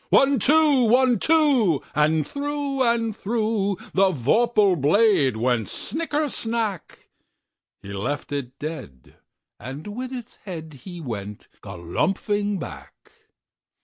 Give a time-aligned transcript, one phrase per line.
[0.09, 0.85] One, two!
[0.85, 1.83] One, two!
[1.93, 7.07] And through and throughThe vorpal blade went snicker snack!
[7.83, 9.17] He left it dead,
[9.59, 13.11] and with its headHe went galumphing back.